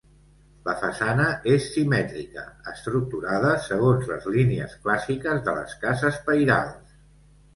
La 0.67 0.73
façana 0.83 1.25
és 1.55 1.67
simètrica, 1.73 2.45
estructurada 2.71 3.51
segons 3.65 4.09
les 4.13 4.25
línies 4.37 4.73
clàssiques 4.87 5.43
de 5.49 5.57
les 5.59 5.75
cases 5.85 6.17
pairals. 6.31 6.97